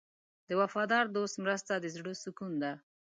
[0.47, 2.71] د وفادار دوست مرسته د زړه سکون ده.